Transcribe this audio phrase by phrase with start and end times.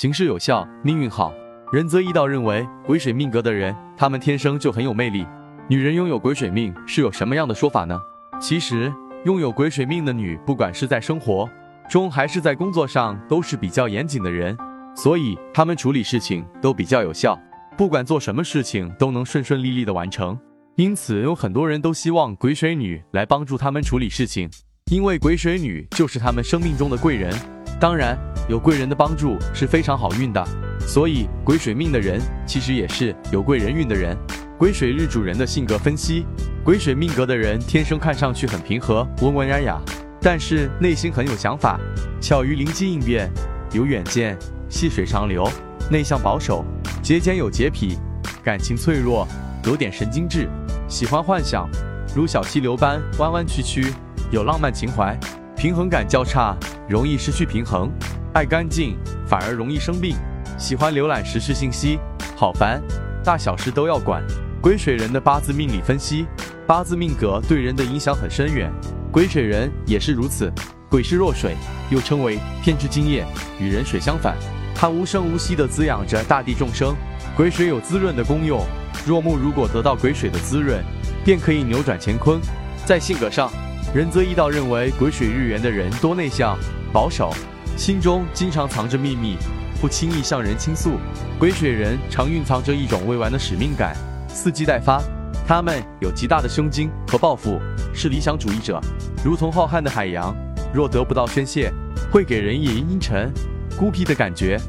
[0.00, 1.34] 行事有效，命运好。
[1.72, 5.26] 仁则一道认为，癸水命格的人，他们天生就很有魅力。
[5.68, 8.00] 女人拥有癸水命是有什么样的说法呢？
[8.40, 11.50] 其实，拥有癸水命的女，不管是在生活
[11.90, 14.56] 中还是在工作上，都是比较严谨的人，
[14.94, 17.36] 所以她们处理事情都比较有效，
[17.76, 20.38] 不管做什么事情都能顺顺利利的完成。
[20.76, 24.48] 因此，有很多人都希望癸水女来帮助他们处理事情，
[24.92, 27.34] 因为癸水女就是他们生命中的贵人。
[27.80, 28.18] 当然，
[28.48, 30.44] 有贵人的帮助是非常好运的。
[30.80, 34.16] 所以，癸水命的人其实也是有贵人运的人。
[34.58, 36.26] 癸水日主人的性格分析：
[36.64, 39.80] 癸水命格的人天生看上去很平和、温文尔雅，
[40.20, 41.78] 但是内心很有想法，
[42.20, 43.30] 巧于灵机应变，
[43.72, 44.36] 有远见，
[44.68, 45.48] 细水长流，
[45.88, 46.64] 内向保守，
[47.00, 47.96] 节俭有洁癖，
[48.42, 49.28] 感情脆弱，
[49.64, 50.48] 有点神经质，
[50.88, 51.68] 喜欢幻想，
[52.16, 53.92] 如小溪流般弯弯曲曲，
[54.32, 55.16] 有浪漫情怀，
[55.56, 56.56] 平衡感较差，
[56.88, 57.90] 容易失去平衡，
[58.32, 58.96] 爱干净，
[59.26, 60.16] 反而容易生病。
[60.58, 61.98] 喜欢浏览实时信息，
[62.34, 62.82] 好烦，
[63.22, 64.24] 大小事都要管。
[64.62, 66.26] 癸水人的八字命理分析，
[66.66, 68.72] 八字命格对人的影响很深远，
[69.12, 70.50] 癸水人也是如此。
[70.88, 71.54] 癸是弱水，
[71.90, 73.22] 又称为天之精液，
[73.60, 74.34] 与人水相反，
[74.74, 76.96] 它无声无息地滋养着大地众生。
[77.36, 78.64] 癸水有滋润的功用，
[79.06, 80.82] 若木如果得到癸水的滋润，
[81.22, 82.40] 便可以扭转乾坤。
[82.86, 83.52] 在性格上，
[83.94, 86.58] 仁则一道认为癸水日元的人多内向、
[86.92, 87.32] 保守，
[87.74, 89.38] 心中经常藏着秘密。
[89.80, 90.98] 不轻易向人倾诉，
[91.38, 93.96] 癸水人常蕴藏着一种未完的使命感，
[94.28, 95.00] 伺机待发。
[95.46, 97.58] 他们有极大的胸襟和抱负，
[97.94, 98.78] 是理想主义者，
[99.24, 100.36] 如同浩瀚的海洋，
[100.74, 101.72] 若得不到宣泄，
[102.12, 103.32] 会给人以阴沉、
[103.78, 104.60] 孤僻的感觉。